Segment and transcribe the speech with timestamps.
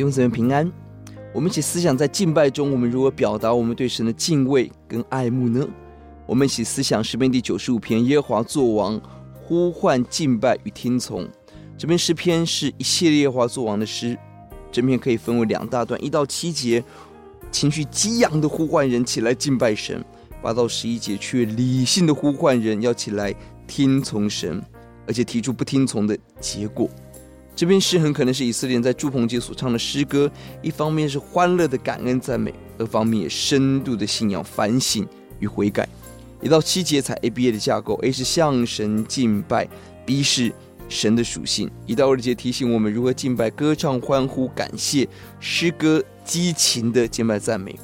[0.00, 0.72] 弟兄姊妹平安，
[1.34, 5.68] 我们一起思想在敬拜中，我们如何表达我们对神的敬畏跟爱慕呢？
[6.24, 8.98] 我们一起思想诗篇第九十五篇，耶和华作王，
[9.34, 11.28] 呼唤敬拜与听从。
[11.76, 14.16] 这篇诗篇是一系列耶和华作王的诗，
[14.72, 16.82] 整篇可以分为两大段，一到七节，
[17.52, 20.00] 情绪激昂的呼唤人起来敬拜神；
[20.40, 23.34] 八到十一节却理性的呼唤人要起来
[23.66, 24.62] 听从神，
[25.06, 26.88] 而且提出不听从的结果。
[27.60, 30.32] 这篇诗很可能是以色列人在祝棚节所唱的诗歌，
[30.62, 35.06] 一方面是欢乐的感恩赞美，二方面也深度的信仰反省
[35.40, 35.86] 与悔改。
[36.40, 39.68] 一到七节采 A B A 的架构，A 是向神敬拜
[40.06, 40.50] ，B 是
[40.88, 41.70] 神的属性。
[41.84, 45.06] 一到二节提醒我们如何敬拜、歌唱、欢呼、感谢、
[45.38, 47.78] 诗歌、激情的敬拜赞美。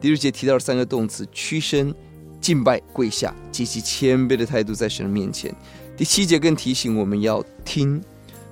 [0.00, 1.94] 第六节提到了三个动词：屈身、
[2.40, 5.54] 敬拜、跪下，极其谦卑的态度在神的面前。
[5.96, 8.02] 第七节更提醒我们要听。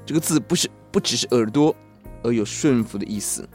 [0.04, 1.74] 这个字不是不只是耳朵，
[2.22, 3.48] 而有顺服的意思。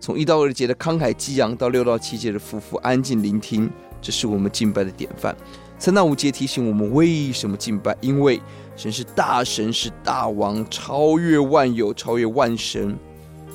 [0.00, 3.70] 从一到二节的慷慨激昂，到六到七节的夫妇安静聆听，
[4.02, 5.34] 这是我们敬拜的典范。
[5.78, 8.40] 三到五节提醒我们为什么敬拜，因为
[8.76, 12.96] 神是大神，是大王，超越万有，超越万神，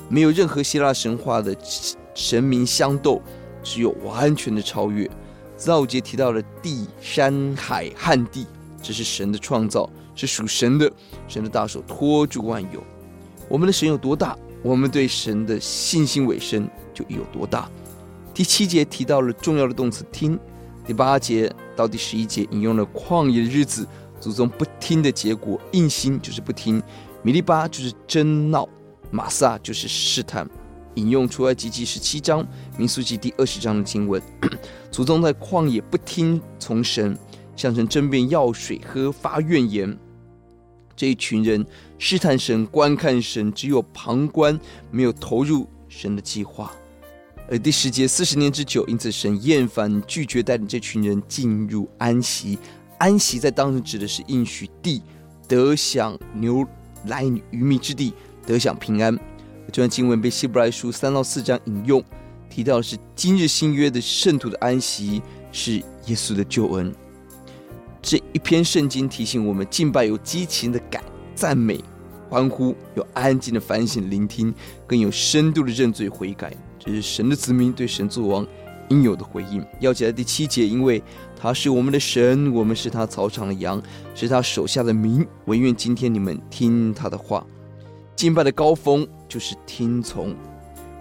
[0.08, 1.56] 没有任何希腊神话的
[2.14, 3.22] 神明相斗，
[3.62, 5.08] 只有完全的超越。
[5.56, 8.46] 四到五节提到了地、山、海、旱地，
[8.82, 9.88] 这是神的创造。
[10.20, 10.92] 是属神的，
[11.26, 12.84] 神的大手托住万有。
[13.48, 17.70] 我们的神有多大，我们对神的信心尾声就有多大。
[18.34, 20.38] 第七节提到了重要的动词听，
[20.86, 23.86] 第八节到第十一节引用了旷野的日子，
[24.20, 26.82] 祖宗不听的结果，硬心就是不听，
[27.22, 28.68] 米利巴就是争闹，
[29.10, 30.46] 玛撒就是试探。
[30.96, 32.46] 引用出埃及记十七章、
[32.76, 34.20] 民数记第二十章的经文，
[34.90, 37.16] 祖宗在旷野不听从神。
[37.56, 39.94] 向神争辩要水喝，发怨言。
[41.00, 41.64] 这一群人
[41.96, 46.70] 试探神，观看神，只有旁观，没有投入神的计划。
[47.48, 52.58] 而第十节四十年之久，因此神厌烦，拒绝带领这群人进入安息。
[52.98, 55.00] 安息在当时指的是应许地，
[55.48, 56.66] 得享牛
[57.02, 58.12] 奶与蜜之地，
[58.46, 59.18] 得享平安。
[59.68, 62.04] 这段经文被希伯来书三到四章引用，
[62.50, 66.94] 提到的是今日新约的圣徒的安息，是耶稣的救恩。
[68.02, 71.02] 这一篇圣经提醒我们，敬拜有激情的感
[71.34, 71.82] 赞美、
[72.28, 74.54] 欢呼，有安静的反省、聆听，
[74.86, 76.52] 更有深度的认罪悔改。
[76.78, 78.46] 这是神的子民对神作王
[78.88, 79.64] 应有的回应。
[79.80, 81.02] 要记得第七节，因为
[81.38, 83.82] 他是我们的神，我们是他草场的羊，
[84.14, 85.26] 是他手下的民。
[85.44, 87.46] 唯愿今天你们听他的话。
[88.16, 90.34] 敬拜的高峰就是听从。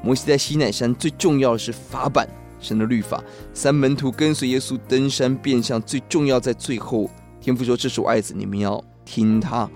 [0.02, 2.28] 摩西在西乃山最重要的是法版。
[2.60, 7.10] 神的律法，三门徒跟随耶稣登山变相，最重要在最后。
[7.42, 9.70] 天父说：“这是我爱子，你们要听他。”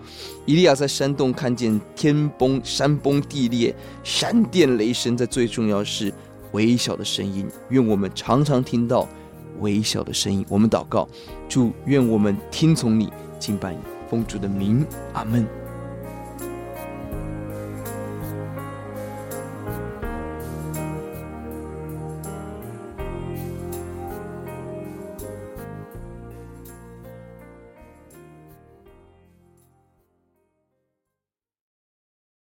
[0.45, 3.73] 以利亚在山洞看见天崩、山崩地裂、
[4.03, 6.13] 闪电雷声，在最重要是
[6.51, 7.47] 微小的声音。
[7.69, 9.07] 愿我们常常听到
[9.59, 10.45] 微小的声音。
[10.49, 11.07] 我们祷告，
[11.47, 13.79] 祝，愿我们听从你，敬拜你，
[14.09, 15.62] 奉主的名，阿门。